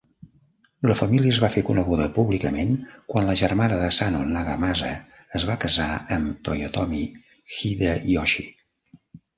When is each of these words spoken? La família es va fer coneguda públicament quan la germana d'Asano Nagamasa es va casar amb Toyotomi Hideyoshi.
La 0.91 0.95
família 1.01 1.33
es 1.33 1.41
va 1.43 1.49
fer 1.55 1.61
coneguda 1.67 2.07
públicament 2.15 2.73
quan 3.13 3.29
la 3.29 3.37
germana 3.43 3.77
d'Asano 3.83 4.25
Nagamasa 4.33 4.91
es 5.41 5.49
va 5.53 5.61
casar 5.67 5.91
amb 6.19 6.45
Toyotomi 6.49 7.05
Hideyoshi. 7.61 8.53